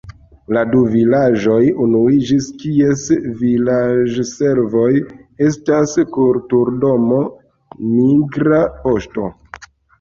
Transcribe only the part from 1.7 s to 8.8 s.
unuiĝis, kies vilaĝservoj estas kulturdomo, migra